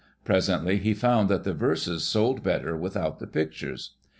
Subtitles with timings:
[0.25, 3.91] Pres ently he found that the verses sold better without the' pictures.